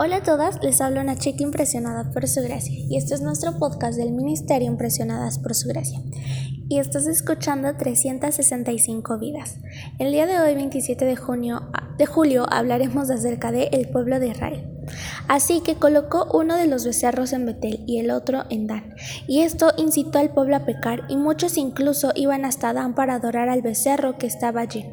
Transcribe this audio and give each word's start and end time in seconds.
Hola 0.00 0.18
a 0.18 0.22
todas, 0.22 0.62
les 0.62 0.80
habla 0.80 1.00
una 1.00 1.16
chica 1.16 1.42
impresionada 1.42 2.12
por 2.12 2.28
su 2.28 2.40
gracia 2.40 2.72
y 2.72 2.96
este 2.96 3.14
es 3.14 3.20
nuestro 3.20 3.58
podcast 3.58 3.98
del 3.98 4.12
Ministerio 4.12 4.68
Impresionadas 4.68 5.40
por 5.40 5.56
su 5.56 5.66
gracia. 5.66 6.00
Y 6.68 6.78
estás 6.78 7.08
escuchando 7.08 7.76
365 7.76 9.18
vidas. 9.18 9.58
El 9.98 10.12
día 10.12 10.26
de 10.26 10.38
hoy, 10.38 10.54
27 10.54 11.04
de, 11.04 11.16
junio, 11.16 11.72
de 11.98 12.06
julio, 12.06 12.46
hablaremos 12.48 13.10
acerca 13.10 13.50
de 13.50 13.70
el 13.72 13.88
pueblo 13.88 14.20
de 14.20 14.28
Israel. 14.28 14.77
Así 15.28 15.60
que 15.60 15.76
colocó 15.76 16.26
uno 16.32 16.56
de 16.56 16.66
los 16.66 16.84
becerros 16.84 17.32
en 17.32 17.46
Betel 17.46 17.84
y 17.86 17.98
el 17.98 18.10
otro 18.10 18.44
en 18.48 18.66
Dan. 18.66 18.94
Y 19.26 19.42
esto 19.42 19.72
incitó 19.76 20.18
al 20.18 20.30
pueblo 20.30 20.56
a 20.56 20.64
pecar, 20.64 21.02
y 21.08 21.16
muchos 21.16 21.58
incluso 21.58 22.12
iban 22.14 22.44
hasta 22.44 22.72
Dan 22.72 22.94
para 22.94 23.14
adorar 23.14 23.48
al 23.48 23.62
becerro 23.62 24.16
que 24.16 24.26
estaba 24.26 24.62
allí. 24.62 24.86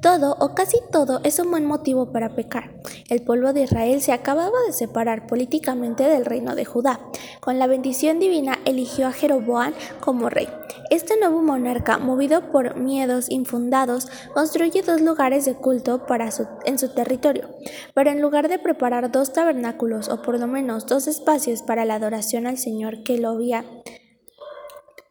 Todo 0.00 0.36
o 0.38 0.54
casi 0.54 0.78
todo 0.92 1.20
es 1.24 1.38
un 1.40 1.50
buen 1.50 1.66
motivo 1.66 2.12
para 2.12 2.30
pecar. 2.36 2.70
El 3.08 3.22
pueblo 3.22 3.52
de 3.52 3.62
Israel 3.62 4.00
se 4.00 4.12
acababa 4.12 4.56
de 4.66 4.72
separar 4.72 5.26
políticamente 5.26 6.04
del 6.04 6.24
reino 6.24 6.54
de 6.54 6.64
Judá. 6.64 7.00
Con 7.40 7.58
la 7.58 7.66
bendición 7.66 8.20
divina 8.20 8.59
eligió 8.70 9.06
a 9.06 9.12
Jeroboam 9.12 9.74
como 10.00 10.30
rey. 10.30 10.48
Este 10.90 11.18
nuevo 11.18 11.42
monarca, 11.42 11.98
movido 11.98 12.50
por 12.50 12.76
miedos 12.76 13.30
infundados, 13.30 14.08
construye 14.34 14.82
dos 14.82 15.00
lugares 15.00 15.44
de 15.44 15.54
culto 15.54 16.06
para 16.06 16.30
en 16.64 16.78
su 16.78 16.94
territorio. 16.94 17.48
Pero 17.94 18.10
en 18.10 18.20
lugar 18.20 18.48
de 18.48 18.58
preparar 18.58 19.12
dos 19.12 19.32
tabernáculos 19.32 20.08
o 20.08 20.22
por 20.22 20.38
lo 20.38 20.46
menos 20.46 20.86
dos 20.86 21.06
espacios 21.06 21.62
para 21.62 21.84
la 21.84 21.94
adoración 21.94 22.46
al 22.46 22.58
Señor 22.58 23.02
que 23.04 23.18
lo 23.18 23.30
había 23.30 23.64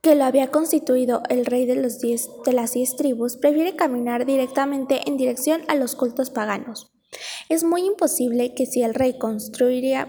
que 0.01 0.15
lo 0.15 0.23
había 0.23 0.49
constituido 0.49 1.23
el 1.29 1.45
rey 1.45 1.65
de, 1.65 1.75
los 1.75 1.99
diez, 1.99 2.29
de 2.45 2.53
las 2.53 2.73
diez 2.73 2.95
tribus, 2.95 3.35
prefiere 3.35 3.75
caminar 3.75 4.25
directamente 4.25 5.01
en 5.05 5.17
dirección 5.17 5.61
a 5.67 5.75
los 5.75 5.95
cultos 5.95 6.29
paganos. 6.29 6.91
Es 7.49 7.63
muy 7.63 7.85
imposible 7.85 8.53
que 8.53 8.65
si 8.65 8.81
el 8.81 8.93
rey 8.93 9.17
construiría 9.17 10.07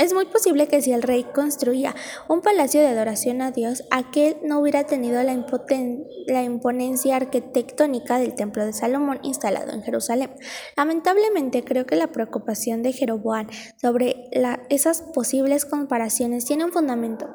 es 0.00 0.14
muy 0.14 0.24
posible 0.24 0.66
que 0.66 0.80
si 0.80 0.92
el 0.92 1.02
rey 1.02 1.24
construía 1.24 1.94
un 2.26 2.40
palacio 2.40 2.80
de 2.80 2.86
adoración 2.86 3.42
a 3.42 3.50
Dios, 3.50 3.84
aquel 3.90 4.38
no 4.42 4.58
hubiera 4.58 4.84
tenido 4.84 5.22
la, 5.22 6.42
imponencia 6.42 7.16
arquitectónica 7.16 8.18
del 8.18 8.34
templo 8.34 8.64
de 8.64 8.72
Salomón 8.72 9.20
instalado 9.22 9.72
en 9.72 9.82
Jerusalén. 9.82 10.30
Lamentablemente 10.74 11.64
creo 11.64 11.84
que 11.84 11.96
la 11.96 12.06
preocupación 12.12 12.82
de 12.82 12.94
Jeroboam 12.94 13.48
sobre 13.76 14.30
esas 14.70 15.02
posibles 15.02 15.66
comparaciones 15.66 16.46
tiene 16.46 16.64
un 16.64 16.72
fundamento, 16.72 17.28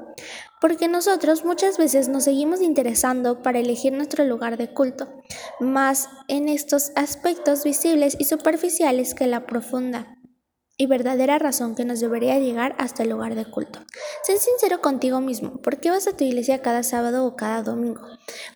porque 0.59 0.88
nosotros 0.88 1.45
muchas 1.45 1.77
veces 1.77 2.09
nos 2.09 2.23
seguimos 2.23 2.61
interesando 2.61 3.44
para 3.44 3.59
elegir 3.59 3.94
nuestro 3.94 4.25
lugar 4.25 4.57
de 4.57 4.73
culto, 4.73 5.07
más 5.59 6.09
en 6.27 6.50
estos 6.50 6.94
aspectos 6.95 7.63
visibles 7.63 8.17
y 8.17 8.23
superficiales 8.23 9.13
que 9.13 9.27
la 9.27 9.45
profunda 9.45 10.16
y 10.78 10.88
verdadera 10.88 11.40
razón 11.40 11.76
que 11.76 11.86
nos 11.86 12.00
debería 12.00 12.40
llegar 12.40 12.76
hasta 12.78 13.04
el 13.04 13.09
lugar 13.09 13.36
de 13.36 13.45
culto. 13.45 13.80
Sé 14.23 14.38
sincero 14.38 14.81
contigo 14.81 15.22
mismo. 15.22 15.62
¿Por 15.62 15.80
qué 15.80 15.90
vas 15.90 16.08
a 16.08 16.16
tu 16.16 16.23
iglesia 16.23 16.62
cada 16.62 16.84
sábado 16.84 17.26
o 17.26 17.36
cada 17.36 17.64
domingo? 17.64 18.02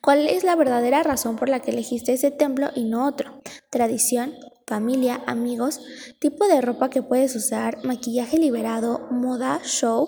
¿Cuál 0.02 0.28
es 0.28 0.44
la 0.44 0.56
verdadera 0.56 1.04
razón 1.04 1.36
por 1.36 1.50
la 1.50 1.62
que 1.62 1.72
elegiste 1.72 2.14
ese 2.14 2.32
templo 2.32 2.70
y 2.76 2.84
no 2.84 3.06
otro? 3.06 3.42
¿Tradición? 3.70 4.34
familia, 4.70 5.24
amigos, 5.26 5.82
tipo 6.20 6.48
de 6.48 6.62
ropa 6.62 6.92
que 6.92 7.02
puedes 7.02 7.36
usar, 7.36 7.84
maquillaje 7.84 8.38
liberado, 8.38 9.08
moda, 9.10 9.60
show. 9.64 10.08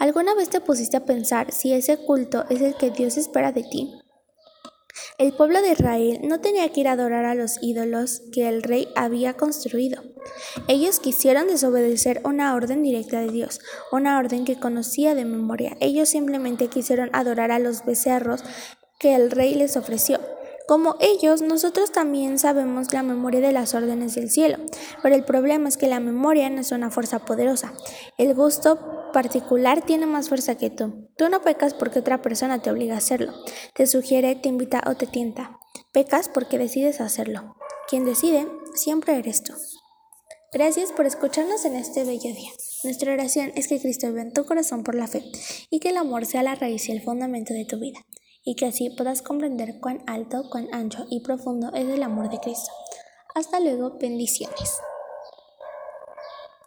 ¿Alguna 0.00 0.34
vez 0.34 0.50
te 0.50 0.60
pusiste 0.60 0.96
a 0.96 1.04
pensar 1.04 1.52
si 1.52 1.72
ese 1.72 1.96
culto 1.96 2.44
es 2.50 2.60
el 2.60 2.74
que 2.74 2.90
Dios 2.90 3.16
espera 3.16 3.52
de 3.52 3.62
ti? 3.62 4.03
El 5.16 5.32
pueblo 5.32 5.62
de 5.62 5.70
Israel 5.70 6.18
no 6.24 6.40
tenía 6.40 6.68
que 6.70 6.80
ir 6.80 6.88
a 6.88 6.92
adorar 6.92 7.24
a 7.24 7.36
los 7.36 7.62
ídolos 7.62 8.22
que 8.32 8.48
el 8.48 8.64
rey 8.64 8.88
había 8.96 9.34
construido. 9.34 10.02
Ellos 10.66 10.98
quisieron 10.98 11.46
desobedecer 11.46 12.20
una 12.24 12.52
orden 12.52 12.82
directa 12.82 13.20
de 13.20 13.30
Dios, 13.30 13.60
una 13.92 14.18
orden 14.18 14.44
que 14.44 14.58
conocía 14.58 15.14
de 15.14 15.24
memoria. 15.24 15.76
Ellos 15.78 16.08
simplemente 16.08 16.66
quisieron 16.66 17.10
adorar 17.12 17.52
a 17.52 17.60
los 17.60 17.84
becerros 17.84 18.42
que 18.98 19.14
el 19.14 19.30
rey 19.30 19.54
les 19.54 19.76
ofreció. 19.76 20.18
Como 20.66 20.96
ellos, 20.98 21.42
nosotros 21.42 21.92
también 21.92 22.38
sabemos 22.38 22.92
la 22.94 23.02
memoria 23.02 23.40
de 23.40 23.52
las 23.52 23.74
órdenes 23.74 24.14
del 24.14 24.30
cielo, 24.30 24.56
pero 25.02 25.14
el 25.14 25.24
problema 25.24 25.68
es 25.68 25.76
que 25.76 25.88
la 25.88 26.00
memoria 26.00 26.48
no 26.48 26.62
es 26.62 26.72
una 26.72 26.90
fuerza 26.90 27.18
poderosa. 27.26 27.74
El 28.16 28.34
gusto 28.34 29.10
particular 29.12 29.82
tiene 29.82 30.06
más 30.06 30.30
fuerza 30.30 30.54
que 30.56 30.70
tú. 30.70 31.10
Tú 31.18 31.28
no 31.28 31.42
pecas 31.42 31.74
porque 31.74 31.98
otra 31.98 32.22
persona 32.22 32.62
te 32.62 32.70
obliga 32.70 32.94
a 32.94 32.98
hacerlo. 32.98 33.34
Te 33.74 33.86
sugiere, 33.86 34.36
te 34.36 34.48
invita 34.48 34.82
o 34.86 34.94
te 34.94 35.06
tienta. 35.06 35.58
Pecas 35.92 36.30
porque 36.30 36.56
decides 36.56 37.02
hacerlo. 37.02 37.56
Quien 37.86 38.06
decide 38.06 38.48
siempre 38.74 39.18
eres 39.18 39.42
tú. 39.42 39.52
Gracias 40.50 40.92
por 40.92 41.04
escucharnos 41.04 41.66
en 41.66 41.76
este 41.76 42.04
bello 42.04 42.34
día. 42.34 42.50
Nuestra 42.84 43.12
oración 43.12 43.52
es 43.54 43.68
que 43.68 43.80
Cristo 43.80 44.06
viva 44.06 44.22
en 44.22 44.32
tu 44.32 44.46
corazón 44.46 44.82
por 44.82 44.94
la 44.94 45.08
fe 45.08 45.24
y 45.68 45.80
que 45.80 45.90
el 45.90 45.98
amor 45.98 46.24
sea 46.24 46.42
la 46.42 46.54
raíz 46.54 46.88
y 46.88 46.92
el 46.92 47.02
fundamento 47.02 47.52
de 47.52 47.66
tu 47.66 47.78
vida 47.78 48.00
y 48.44 48.56
que 48.56 48.66
así 48.66 48.90
puedas 48.90 49.22
comprender 49.22 49.80
cuán 49.80 50.02
alto, 50.06 50.48
cuán 50.50 50.68
ancho 50.72 51.06
y 51.10 51.20
profundo 51.20 51.72
es 51.74 51.88
el 51.88 52.02
amor 52.02 52.30
de 52.30 52.38
Cristo. 52.38 52.70
Hasta 53.34 53.58
luego, 53.58 53.98
bendiciones. 53.98 54.80